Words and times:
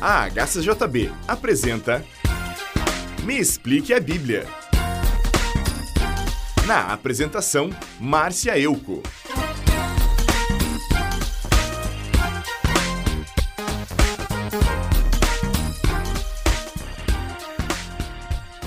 A 0.00 0.28
HCJB 0.28 1.10
apresenta 1.26 2.04
Me 3.24 3.36
Explique 3.36 3.92
a 3.92 3.98
Bíblia. 3.98 4.46
Na 6.68 6.92
apresentação, 6.92 7.70
Márcia 7.98 8.56
Euco. 8.56 9.02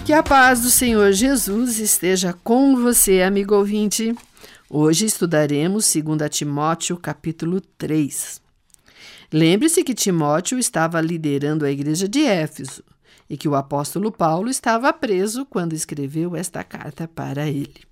Que 0.04 0.12
a 0.12 0.22
paz 0.22 0.60
do 0.60 0.70
Senhor 0.70 1.14
Jesus 1.14 1.80
esteja 1.80 2.34
com 2.44 2.76
você, 2.76 3.22
amigo 3.22 3.56
ouvinte. 3.56 4.14
Hoje 4.70 5.06
estudaremos 5.06 5.94
2 5.94 6.30
Timóteo, 6.30 6.98
capítulo 6.98 7.62
3. 7.62 8.42
Lembre-se 9.34 9.84
que 9.84 9.94
Timóteo 9.94 10.60
estava 10.60 11.00
liderando 11.00 11.66
a 11.66 11.72
igreja 11.72 12.08
de 12.08 12.22
Éfeso 12.22 12.84
e 13.30 13.38
que 13.38 13.48
o 13.48 13.56
apóstolo 13.56 14.12
Paulo 14.12 14.50
estava 14.50 14.92
preso 14.92 15.46
quando 15.46 15.72
escreveu 15.72 16.36
esta 16.36 16.66
carta 16.66 17.08
para 17.08 17.48
ele. 17.48 17.90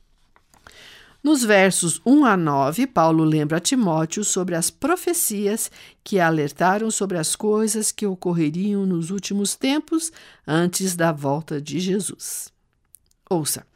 Nos 1.23 1.43
versos 1.43 2.01
1 2.05 2.25
a 2.25 2.35
9, 2.35 2.87
Paulo 2.87 3.23
lembra 3.23 3.57
a 3.57 3.61
Timóteo 3.61 4.23
sobre 4.23 4.55
as 4.55 4.69
profecias 4.69 5.71
que 6.03 6.19
alertaram 6.19 6.91
sobre 6.91 7.17
as 7.17 7.35
coisas 7.35 7.91
que 7.91 8.05
ocorreriam 8.05 8.85
nos 8.85 9.09
últimos 9.09 9.55
tempos 9.55 10.11
antes 10.45 10.95
da 10.95 11.11
volta 11.11 11.61
de 11.61 11.79
Jesus. 11.79 12.51
Ouça. 13.29 13.68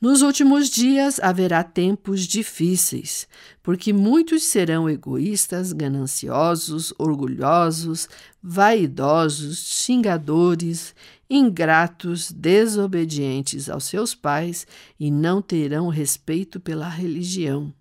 Nos 0.00 0.22
últimos 0.22 0.68
dias 0.68 1.18
haverá 1.20 1.64
tempos 1.64 2.26
difíceis, 2.26 3.26
porque 3.62 3.92
muitos 3.92 4.44
serão 4.44 4.88
egoístas, 4.88 5.72
gananciosos, 5.72 6.92
orgulhosos, 6.98 8.08
vaidosos, 8.42 9.58
xingadores, 9.58 10.94
ingratos, 11.28 12.30
desobedientes 12.30 13.68
aos 13.68 13.84
seus 13.84 14.14
pais 14.14 14.66
e 14.98 15.10
não 15.10 15.42
terão 15.42 15.88
respeito 15.88 16.60
pela 16.60 16.88
religião. 16.88 17.72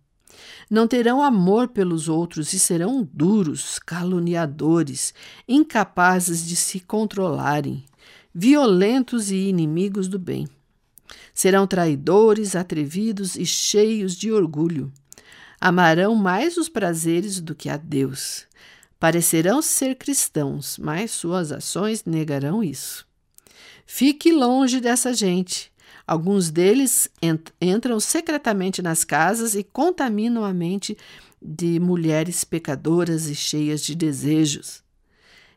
Não 0.70 0.88
terão 0.88 1.22
amor 1.22 1.68
pelos 1.68 2.10
outros 2.10 2.54
e 2.54 2.60
serão 2.60 3.08
duros, 3.14 3.80
caluniadores, 3.80 5.14
incapazes 5.48 6.46
de 6.46 6.56
se 6.56 6.80
controlarem, 6.80 7.86
violentos 8.34 9.32
e 9.32 9.36
inimigos 9.36 10.08
do 10.08 10.18
bem. 10.18 10.48
Serão 11.34 11.68
traidores, 11.68 12.56
atrevidos 12.56 13.36
e 13.36 13.46
cheios 13.46 14.16
de 14.16 14.32
orgulho. 14.32 14.92
Amarão 15.60 16.16
mais 16.16 16.58
os 16.58 16.70
prazeres 16.70 17.40
do 17.40 17.56
que 17.56 17.70
a 17.70 17.78
Deus. 17.78 18.46
Parecerão 19.00 19.62
ser 19.62 19.96
cristãos, 19.96 20.78
mas 20.78 21.12
suas 21.12 21.52
ações 21.52 22.06
negarão 22.06 22.64
isso. 22.64 23.06
Fique 23.86 24.32
longe 24.32 24.80
dessa 24.80 25.14
gente. 25.14 25.72
Alguns 26.08 26.52
deles 26.52 27.10
ent 27.22 27.50
entram 27.60 28.00
secretamente 28.00 28.82
nas 28.82 29.04
casas 29.04 29.56
e 29.56 29.64
contaminam 29.64 30.44
a 30.46 30.54
mente 30.54 30.98
de 31.42 31.80
mulheres 31.80 32.44
pecadoras 32.44 33.28
e 33.28 33.36
cheias 33.36 33.82
de 33.82 33.96
desejos. 33.96 34.85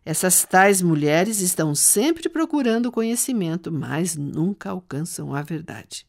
Essas 0.04 0.44
tais 0.44 0.80
mulheres 0.80 1.40
estão 1.40 1.74
sempre 1.74 2.28
procurando 2.28 2.92
conhecimento, 2.92 3.70
mas 3.70 4.16
nunca 4.16 4.70
alcançam 4.70 5.34
a 5.34 5.42
verdade. 5.42 6.06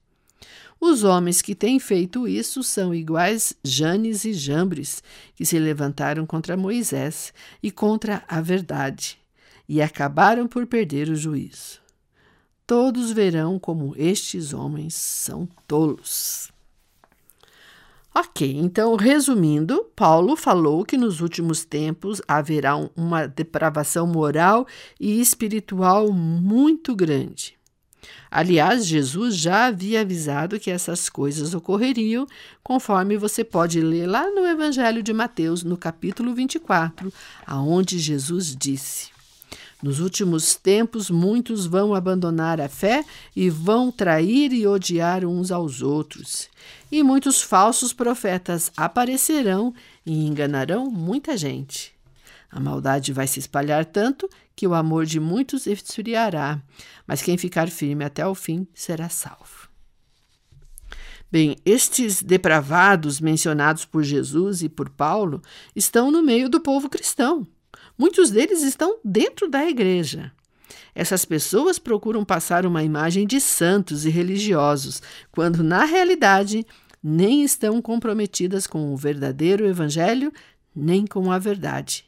Os 0.80 1.04
homens 1.04 1.42
que 1.42 1.54
têm 1.54 1.78
feito 1.78 2.26
isso 2.26 2.64
são 2.64 2.96
iguais 2.96 3.54
Janes 3.64 4.24
e 4.24 4.34
Jambres, 4.34 5.04
que 5.36 5.46
se 5.46 5.60
levantaram 5.60 6.26
contra 6.26 6.56
Moisés 6.56 7.34
e 7.62 7.70
contra 7.70 8.24
a 8.28 8.40
verdade, 8.40 9.20
e 9.68 9.82
acabaram 9.82 10.48
por 10.48 10.66
perder 10.66 11.10
o 11.10 11.16
juízo. 11.16 11.82
Todos 12.66 13.12
verão 13.12 13.60
como 13.60 13.94
estes 13.98 14.54
homens 14.54 14.94
são 14.94 15.50
tolos. 15.68 16.50
Ok, 18.14 18.58
então, 18.58 18.96
resumindo, 18.96 19.86
Paulo 19.96 20.36
falou 20.36 20.84
que 20.84 20.98
nos 20.98 21.22
últimos 21.22 21.64
tempos 21.64 22.22
haverá 22.28 22.76
uma 22.96 23.28
depravação 23.28 24.08
moral 24.08 24.66
e 25.00 25.22
espiritual 25.22 26.12
muito 26.12 26.96
grande. 26.96 27.58
Aliás, 28.32 28.86
Jesus 28.86 29.36
já 29.36 29.68
havia 29.68 30.02
avisado 30.02 30.60
que 30.60 30.72
essas 30.72 31.08
coisas 31.08 31.54
ocorreriam, 31.54 32.26
conforme 32.64 33.18
você 33.18 33.44
pode 33.44 33.82
ler 33.82 34.08
lá 34.08 34.30
no 34.32 34.46
Evangelho 34.46 35.04
de 35.04 35.14
Mateus, 35.14 35.64
no 35.64 35.78
capítulo 35.78 36.34
24, 36.34 37.12
aonde 37.46 38.00
Jesus 38.00 38.56
disse: 38.56 39.19
nos 39.82 40.02
últimos 40.02 40.56
tempos, 40.56 41.10
muitos 41.10 41.66
vão 41.66 41.96
abandonar 41.96 42.60
a 42.60 42.68
fé 42.68 43.04
e 43.34 43.50
vão 43.50 43.92
trair 43.92 44.52
e 44.52 44.68
odiar 44.68 45.24
uns 45.24 45.52
aos 45.52 45.82
outros. 45.82 46.50
E 46.92 47.02
muitos 47.02 47.42
falsos 47.42 47.94
profetas 47.94 48.72
aparecerão 48.76 49.74
e 50.06 50.28
enganarão 50.28 50.92
muita 50.92 51.38
gente. 51.38 51.94
A 52.52 52.60
maldade 52.60 53.14
vai 53.14 53.26
se 53.26 53.40
espalhar 53.40 53.86
tanto 53.86 54.30
que 54.54 54.68
o 54.68 54.74
amor 54.74 55.06
de 55.06 55.20
muitos 55.20 55.66
esfriará, 55.66 56.62
mas 57.08 57.22
quem 57.22 57.38
ficar 57.38 57.70
firme 57.70 58.04
até 58.04 58.28
o 58.28 58.36
fim 58.36 58.68
será 58.74 59.08
salvo. 59.08 59.70
Bem, 61.32 61.56
estes 61.64 62.24
depravados 62.24 63.22
mencionados 63.22 63.86
por 63.86 64.04
Jesus 64.04 64.64
e 64.64 64.68
por 64.68 64.90
Paulo 64.90 65.42
estão 65.76 66.12
no 66.12 66.24
meio 66.24 66.50
do 66.50 66.60
povo 66.60 66.90
cristão. 66.90 67.48
Muitos 68.00 68.32
deles 68.32 68.64
estão 68.64 68.98
dentro 69.04 69.50
da 69.50 69.70
igreja. 69.70 70.32
Essas 70.96 71.26
pessoas 71.26 71.78
procuram 71.78 72.24
passar 72.24 72.66
uma 72.66 72.82
imagem 72.82 73.28
de 73.28 73.42
santos 73.42 74.06
e 74.06 74.10
religiosos, 74.10 75.02
quando 75.34 75.62
na 75.62 75.84
realidade 75.84 76.66
nem 77.04 77.44
estão 77.44 77.82
comprometidas 77.82 78.66
com 78.66 78.94
o 78.94 78.96
verdadeiro 78.96 79.68
evangelho 79.68 80.32
nem 80.74 81.06
com 81.06 81.30
a 81.30 81.38
verdade. 81.38 82.06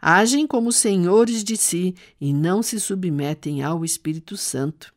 Agem 0.00 0.46
como 0.46 0.72
senhores 0.72 1.44
de 1.44 1.58
si 1.58 1.94
e 2.18 2.32
não 2.32 2.62
se 2.62 2.80
submetem 2.80 3.62
ao 3.62 3.84
Espírito 3.84 4.38
Santo. 4.38 4.94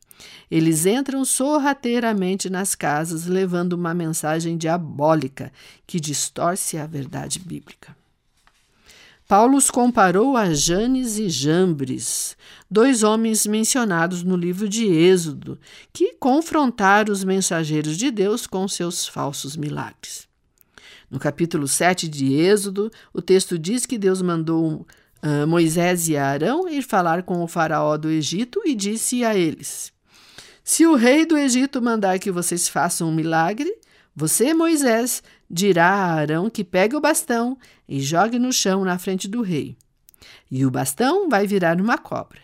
Eles 0.49 0.85
entram 0.85 1.25
sorrateiramente 1.25 2.49
nas 2.49 2.73
casas 2.73 3.25
levando 3.25 3.73
uma 3.73 3.93
mensagem 3.93 4.57
diabólica 4.57 5.51
que 5.85 5.99
distorce 5.99 6.77
a 6.77 6.87
verdade 6.87 7.37
bíblica. 7.37 7.96
Paulo 9.27 9.57
os 9.57 9.69
comparou 9.69 10.37
a 10.37 10.53
Janes 10.53 11.17
e 11.19 11.27
Jambres, 11.27 12.37
dois 12.71 13.03
homens 13.03 13.45
mencionados 13.45 14.23
no 14.23 14.37
livro 14.37 14.69
de 14.69 14.85
Êxodo, 14.85 15.59
que 15.91 16.13
confrontaram 16.13 17.11
os 17.11 17.25
mensageiros 17.25 17.97
de 17.97 18.09
Deus 18.09 18.47
com 18.47 18.65
seus 18.69 19.05
falsos 19.05 19.57
milagres. 19.57 20.25
No 21.11 21.19
capítulo 21.19 21.67
7 21.67 22.07
de 22.07 22.35
Êxodo, 22.35 22.89
o 23.13 23.21
texto 23.21 23.59
diz 23.59 23.85
que 23.85 23.97
Deus 23.97 24.21
mandou 24.21 24.87
uh, 25.21 25.45
Moisés 25.45 26.07
e 26.07 26.15
Arão 26.15 26.69
ir 26.69 26.81
falar 26.81 27.23
com 27.23 27.43
o 27.43 27.49
faraó 27.49 27.97
do 27.97 28.09
Egito 28.09 28.61
e 28.65 28.73
disse 28.73 29.25
a 29.25 29.35
eles: 29.35 29.91
Se 30.63 30.85
o 30.85 30.95
rei 30.95 31.25
do 31.25 31.37
Egito 31.37 31.81
mandar 31.81 32.17
que 32.17 32.31
vocês 32.31 32.69
façam 32.69 33.09
um 33.09 33.13
milagre, 33.13 33.77
você, 34.19 34.51
Moisés, 34.51 35.21
dirá 35.47 35.89
a 35.89 36.13
Arão 36.13 36.49
que 36.49 36.63
pegue 36.63 36.95
o 36.95 36.99
bastão 36.99 37.55
e 37.87 38.01
jogue 38.01 38.39
no 38.39 38.51
chão 38.51 38.83
na 38.83 38.97
frente 38.97 39.27
do 39.27 39.43
rei. 39.43 39.77
E 40.49 40.65
o 40.65 40.71
bastão 40.71 41.29
vai 41.29 41.45
virar 41.45 41.79
uma 41.79 41.99
cobra. 41.99 42.41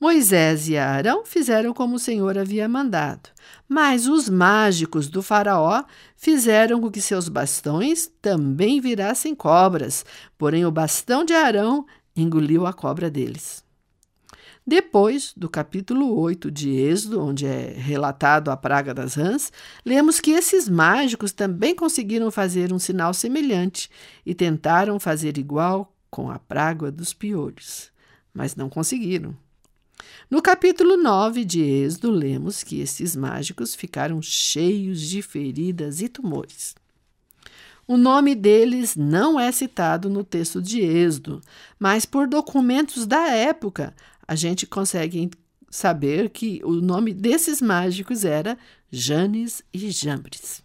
Moisés 0.00 0.68
e 0.68 0.76
Arão 0.76 1.24
fizeram 1.24 1.72
como 1.72 1.94
o 1.94 1.98
Senhor 1.98 2.36
havia 2.36 2.68
mandado, 2.68 3.30
mas 3.68 4.08
os 4.08 4.28
mágicos 4.28 5.08
do 5.08 5.22
Faraó 5.22 5.84
fizeram 6.16 6.80
com 6.80 6.90
que 6.90 7.00
seus 7.00 7.28
bastões 7.28 8.10
também 8.20 8.80
virassem 8.80 9.36
cobras, 9.36 10.04
porém 10.36 10.66
o 10.66 10.72
bastão 10.72 11.24
de 11.24 11.34
Arão 11.34 11.86
engoliu 12.16 12.66
a 12.66 12.72
cobra 12.72 13.08
deles. 13.08 13.67
Depois 14.68 15.32
do 15.34 15.48
capítulo 15.48 16.14
8 16.20 16.50
de 16.50 16.68
Êxodo, 16.68 17.24
onde 17.24 17.46
é 17.46 17.72
relatado 17.74 18.50
a 18.50 18.56
praga 18.56 18.92
das 18.92 19.14
rãs, 19.14 19.50
lemos 19.82 20.20
que 20.20 20.32
esses 20.32 20.68
mágicos 20.68 21.32
também 21.32 21.74
conseguiram 21.74 22.30
fazer 22.30 22.70
um 22.70 22.78
sinal 22.78 23.14
semelhante 23.14 23.88
e 24.26 24.34
tentaram 24.34 25.00
fazer 25.00 25.38
igual 25.38 25.90
com 26.10 26.30
a 26.30 26.38
praga 26.38 26.92
dos 26.92 27.14
piolhos, 27.14 27.90
mas 28.34 28.56
não 28.56 28.68
conseguiram. 28.68 29.34
No 30.30 30.42
capítulo 30.42 30.98
9 30.98 31.46
de 31.46 31.62
Êxodo, 31.62 32.10
lemos 32.10 32.62
que 32.62 32.78
esses 32.78 33.16
mágicos 33.16 33.74
ficaram 33.74 34.20
cheios 34.20 35.00
de 35.00 35.22
feridas 35.22 36.02
e 36.02 36.10
tumores. 36.10 36.74
O 37.86 37.96
nome 37.96 38.34
deles 38.34 38.94
não 38.94 39.40
é 39.40 39.50
citado 39.50 40.10
no 40.10 40.22
texto 40.22 40.60
de 40.60 40.82
Êxodo, 40.82 41.40
mas 41.78 42.04
por 42.04 42.28
documentos 42.28 43.06
da 43.06 43.28
época 43.28 43.94
a 44.28 44.34
gente 44.34 44.66
consegue 44.66 45.30
saber 45.70 46.28
que 46.28 46.60
o 46.62 46.72
nome 46.72 47.14
desses 47.14 47.62
mágicos 47.62 48.24
era 48.24 48.58
Janes 48.90 49.62
e 49.72 49.90
Jambres. 49.90 50.62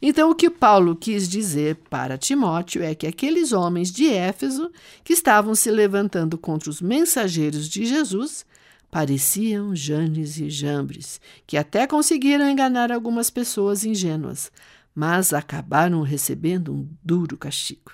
Então, 0.00 0.30
o 0.30 0.34
que 0.34 0.48
Paulo 0.48 0.94
quis 0.94 1.28
dizer 1.28 1.76
para 1.90 2.16
Timóteo 2.16 2.82
é 2.82 2.94
que 2.94 3.06
aqueles 3.06 3.52
homens 3.52 3.90
de 3.90 4.08
Éfeso 4.08 4.70
que 5.02 5.12
estavam 5.12 5.54
se 5.54 5.70
levantando 5.70 6.38
contra 6.38 6.70
os 6.70 6.80
mensageiros 6.80 7.68
de 7.68 7.84
Jesus 7.84 8.46
pareciam 8.90 9.74
Janes 9.74 10.38
e 10.38 10.48
Jambres, 10.48 11.20
que 11.46 11.56
até 11.56 11.86
conseguiram 11.86 12.48
enganar 12.48 12.92
algumas 12.92 13.28
pessoas 13.28 13.84
ingênuas, 13.84 14.52
mas 14.94 15.32
acabaram 15.32 16.02
recebendo 16.02 16.72
um 16.72 16.88
duro 17.02 17.36
castigo. 17.36 17.92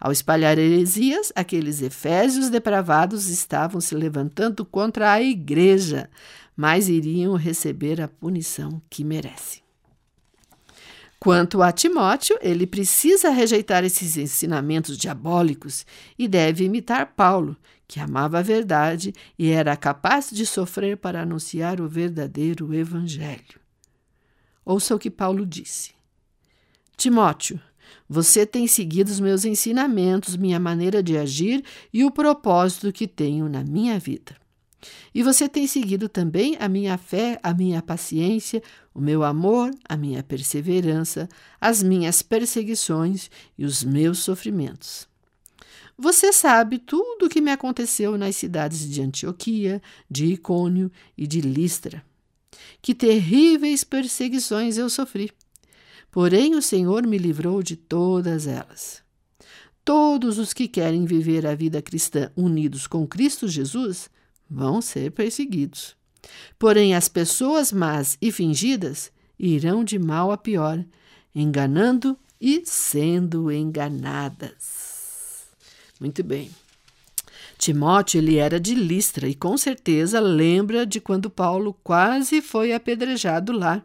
Ao 0.00 0.10
espalhar 0.10 0.58
heresias, 0.58 1.32
aqueles 1.34 1.80
efésios 1.80 2.50
depravados 2.50 3.28
estavam 3.28 3.80
se 3.80 3.94
levantando 3.94 4.64
contra 4.64 5.12
a 5.12 5.22
igreja, 5.22 6.10
mas 6.56 6.88
iriam 6.88 7.34
receber 7.34 8.00
a 8.00 8.08
punição 8.08 8.82
que 8.90 9.04
merecem. 9.04 9.62
Quanto 11.22 11.62
a 11.62 11.70
Timóteo, 11.70 12.36
ele 12.42 12.66
precisa 12.66 13.30
rejeitar 13.30 13.84
esses 13.84 14.16
ensinamentos 14.16 14.98
diabólicos 14.98 15.86
e 16.18 16.26
deve 16.26 16.64
imitar 16.64 17.14
Paulo, 17.14 17.56
que 17.86 18.00
amava 18.00 18.40
a 18.40 18.42
verdade 18.42 19.12
e 19.38 19.50
era 19.50 19.76
capaz 19.76 20.30
de 20.32 20.44
sofrer 20.44 20.96
para 20.96 21.22
anunciar 21.22 21.80
o 21.80 21.88
verdadeiro 21.88 22.74
evangelho. 22.74 23.60
Ouça 24.64 24.96
o 24.96 24.98
que 24.98 25.10
Paulo 25.10 25.46
disse. 25.46 25.92
Timóteo, 26.96 27.60
você 28.08 28.44
tem 28.46 28.66
seguido 28.66 29.10
os 29.10 29.20
meus 29.20 29.44
ensinamentos, 29.44 30.36
minha 30.36 30.60
maneira 30.60 31.02
de 31.02 31.16
agir 31.16 31.64
e 31.92 32.04
o 32.04 32.10
propósito 32.10 32.92
que 32.92 33.06
tenho 33.06 33.48
na 33.48 33.62
minha 33.64 33.98
vida. 33.98 34.36
E 35.14 35.22
você 35.22 35.48
tem 35.48 35.66
seguido 35.66 36.08
também 36.08 36.56
a 36.58 36.68
minha 36.68 36.98
fé, 36.98 37.38
a 37.42 37.54
minha 37.54 37.80
paciência, 37.82 38.62
o 38.94 39.00
meu 39.00 39.22
amor, 39.22 39.70
a 39.88 39.96
minha 39.96 40.22
perseverança, 40.22 41.28
as 41.60 41.82
minhas 41.82 42.22
perseguições 42.22 43.30
e 43.56 43.64
os 43.64 43.84
meus 43.84 44.18
sofrimentos. 44.18 45.06
Você 45.96 46.32
sabe 46.32 46.78
tudo 46.78 47.26
o 47.26 47.28
que 47.28 47.40
me 47.40 47.50
aconteceu 47.50 48.16
nas 48.18 48.34
cidades 48.34 48.88
de 48.88 49.02
Antioquia, 49.02 49.80
de 50.10 50.26
Icônio 50.26 50.90
e 51.16 51.26
de 51.26 51.40
Listra. 51.40 52.04
Que 52.80 52.94
terríveis 52.94 53.84
perseguições 53.84 54.78
eu 54.78 54.88
sofri. 54.90 55.30
Porém, 56.12 56.54
o 56.54 56.60
Senhor 56.60 57.06
me 57.06 57.16
livrou 57.16 57.62
de 57.62 57.74
todas 57.74 58.46
elas. 58.46 59.02
Todos 59.82 60.38
os 60.38 60.52
que 60.52 60.68
querem 60.68 61.06
viver 61.06 61.46
a 61.46 61.54
vida 61.54 61.80
cristã 61.80 62.30
unidos 62.36 62.86
com 62.86 63.06
Cristo 63.06 63.48
Jesus 63.48 64.10
vão 64.48 64.82
ser 64.82 65.10
perseguidos. 65.10 65.96
Porém, 66.58 66.94
as 66.94 67.08
pessoas 67.08 67.72
más 67.72 68.18
e 68.20 68.30
fingidas 68.30 69.10
irão 69.38 69.82
de 69.82 69.98
mal 69.98 70.30
a 70.30 70.36
pior, 70.36 70.84
enganando 71.34 72.16
e 72.38 72.62
sendo 72.66 73.50
enganadas. 73.50 75.46
Muito 75.98 76.22
bem. 76.22 76.50
Timóteo 77.56 78.18
ele 78.18 78.36
era 78.36 78.60
de 78.60 78.74
Listra 78.74 79.26
e 79.28 79.34
com 79.34 79.56
certeza 79.56 80.20
lembra 80.20 80.84
de 80.84 81.00
quando 81.00 81.30
Paulo 81.30 81.74
quase 81.82 82.42
foi 82.42 82.74
apedrejado 82.74 83.50
lá. 83.50 83.82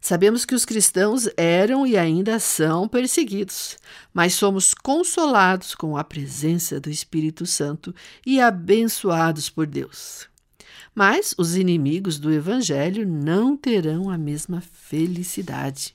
Sabemos 0.00 0.44
que 0.44 0.54
os 0.54 0.64
cristãos 0.64 1.28
eram 1.36 1.86
e 1.86 1.96
ainda 1.96 2.38
são 2.38 2.88
perseguidos, 2.88 3.76
mas 4.14 4.34
somos 4.34 4.72
consolados 4.72 5.74
com 5.74 5.96
a 5.96 6.04
presença 6.04 6.78
do 6.78 6.88
Espírito 6.88 7.44
Santo 7.44 7.94
e 8.24 8.40
abençoados 8.40 9.50
por 9.50 9.66
Deus. 9.66 10.28
Mas 10.94 11.34
os 11.36 11.56
inimigos 11.56 12.18
do 12.18 12.32
Evangelho 12.32 13.06
não 13.06 13.56
terão 13.56 14.08
a 14.08 14.16
mesma 14.16 14.60
felicidade. 14.60 15.94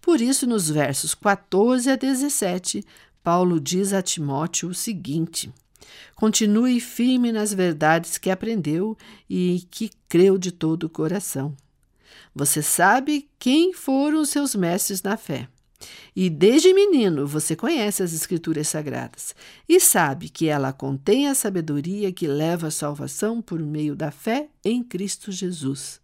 Por 0.00 0.20
isso, 0.20 0.46
nos 0.46 0.70
versos 0.70 1.14
14 1.14 1.90
a 1.90 1.96
17, 1.96 2.84
Paulo 3.22 3.60
diz 3.60 3.92
a 3.92 4.00
Timóteo 4.00 4.70
o 4.70 4.74
seguinte: 4.74 5.52
Continue 6.14 6.80
firme 6.80 7.32
nas 7.32 7.52
verdades 7.52 8.16
que 8.16 8.30
aprendeu 8.30 8.96
e 9.28 9.66
que 9.70 9.90
creu 10.08 10.38
de 10.38 10.52
todo 10.52 10.84
o 10.84 10.90
coração 10.90 11.54
você 12.34 12.62
sabe 12.62 13.28
quem 13.38 13.72
foram 13.72 14.20
os 14.20 14.30
seus 14.30 14.54
mestres 14.54 15.02
na 15.02 15.16
fé. 15.16 15.48
E 16.14 16.30
desde 16.30 16.72
menino 16.72 17.26
você 17.26 17.54
conhece 17.54 18.02
as 18.02 18.12
Escrituras 18.12 18.68
Sagradas 18.68 19.34
e 19.68 19.78
sabe 19.78 20.28
que 20.28 20.48
ela 20.48 20.72
contém 20.72 21.28
a 21.28 21.34
sabedoria 21.34 22.12
que 22.12 22.26
leva 22.26 22.68
à 22.68 22.70
salvação 22.70 23.42
por 23.42 23.60
meio 23.60 23.94
da 23.94 24.10
fé 24.10 24.48
em 24.64 24.82
Cristo 24.82 25.30
Jesus. 25.30 26.00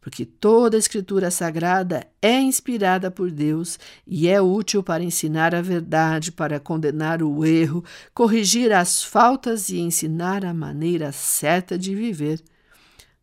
Porque 0.00 0.24
toda 0.24 0.76
a 0.76 0.78
Escritura 0.78 1.30
Sagrada 1.30 2.06
é 2.22 2.40
inspirada 2.40 3.10
por 3.10 3.30
Deus 3.30 3.78
e 4.06 4.26
é 4.26 4.40
útil 4.40 4.82
para 4.82 5.04
ensinar 5.04 5.54
a 5.54 5.60
verdade, 5.60 6.32
para 6.32 6.58
condenar 6.58 7.22
o 7.22 7.44
erro, 7.44 7.84
corrigir 8.14 8.72
as 8.72 9.02
faltas 9.02 9.68
e 9.68 9.78
ensinar 9.78 10.44
a 10.44 10.54
maneira 10.54 11.12
certa 11.12 11.78
de 11.78 11.94
viver 11.94 12.42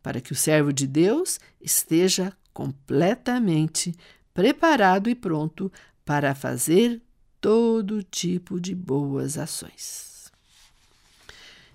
para 0.02 0.20
que 0.20 0.32
o 0.32 0.36
servo 0.36 0.72
de 0.72 0.86
Deus 0.86 1.38
esteja 1.60 2.32
completamente 2.52 3.94
preparado 4.32 5.08
e 5.08 5.14
pronto 5.14 5.70
para 6.04 6.34
fazer 6.34 7.02
todo 7.40 8.02
tipo 8.02 8.60
de 8.60 8.74
boas 8.74 9.38
ações. 9.38 10.08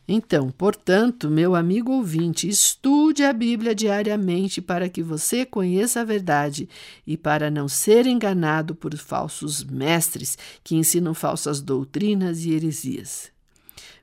Então, 0.07 0.51
portanto, 0.51 1.29
meu 1.29 1.55
amigo 1.55 1.93
ouvinte, 1.93 2.47
estude 2.47 3.23
a 3.23 3.31
Bíblia 3.31 3.73
diariamente 3.73 4.61
para 4.61 4.89
que 4.89 5.01
você 5.01 5.45
conheça 5.45 6.01
a 6.01 6.03
verdade 6.03 6.67
e 7.07 7.15
para 7.15 7.49
não 7.49 7.69
ser 7.69 8.05
enganado 8.05 8.75
por 8.75 8.95
falsos 8.97 9.63
mestres 9.63 10.37
que 10.61 10.75
ensinam 10.75 11.13
falsas 11.13 11.61
doutrinas 11.61 12.43
e 12.43 12.51
heresias. 12.51 13.32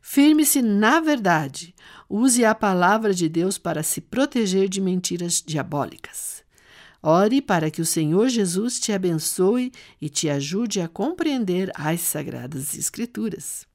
Firme-se 0.00 0.62
na 0.62 1.00
verdade. 1.00 1.74
Use 2.08 2.44
a 2.44 2.54
palavra 2.54 3.14
de 3.14 3.28
Deus 3.28 3.58
para 3.58 3.82
se 3.82 4.00
proteger 4.00 4.68
de 4.68 4.80
mentiras 4.80 5.42
diabólicas. 5.44 6.42
Ore 7.02 7.40
para 7.40 7.70
que 7.70 7.80
o 7.80 7.86
Senhor 7.86 8.28
Jesus 8.28 8.78
te 8.78 8.92
abençoe 8.92 9.72
e 10.00 10.08
te 10.08 10.28
ajude 10.28 10.80
a 10.80 10.88
compreender 10.88 11.70
as 11.74 12.00
Sagradas 12.00 12.76
Escrituras. 12.76 13.66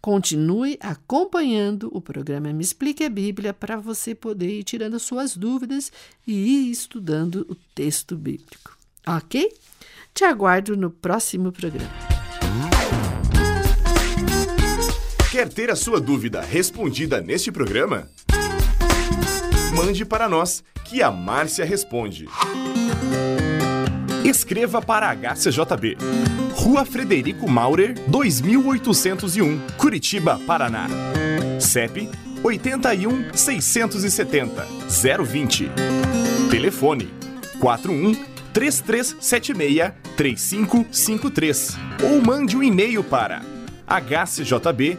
Continue 0.00 0.76
acompanhando 0.80 1.88
o 1.92 2.00
programa 2.00 2.52
Me 2.52 2.62
Explique 2.62 3.04
a 3.04 3.08
Bíblia 3.08 3.54
para 3.54 3.76
você 3.76 4.14
poder 4.14 4.58
ir 4.58 4.64
tirando 4.64 4.98
suas 4.98 5.36
dúvidas 5.36 5.92
e 6.26 6.32
ir 6.32 6.70
estudando 6.70 7.46
o 7.48 7.54
texto 7.54 8.16
bíblico. 8.16 8.76
Ok? 9.06 9.52
Te 10.12 10.24
aguardo 10.24 10.76
no 10.76 10.90
próximo 10.90 11.52
programa. 11.52 12.01
Quer 15.32 15.48
ter 15.48 15.70
a 15.70 15.74
sua 15.74 15.98
dúvida 15.98 16.42
respondida 16.42 17.22
neste 17.22 17.50
programa? 17.50 18.06
Mande 19.74 20.04
para 20.04 20.28
nós, 20.28 20.62
que 20.84 21.02
a 21.02 21.10
Márcia 21.10 21.64
responde. 21.64 22.28
Escreva 24.22 24.82
para 24.82 25.08
a 25.08 25.14
HCJB. 25.14 25.96
Rua 26.52 26.84
Frederico 26.84 27.48
Maurer, 27.48 27.94
2801, 28.08 29.58
Curitiba, 29.78 30.38
Paraná. 30.46 30.86
CEP 31.58 32.10
81 32.44 33.32
670 33.32 34.66
020. 34.86 35.70
Telefone 36.50 37.08
41 37.58 38.14
3376 38.52 39.92
3553 40.14 41.78
ou 42.02 42.20
mande 42.20 42.54
um 42.54 42.62
e-mail 42.62 43.02
para 43.02 43.40
hcjb 43.88 44.98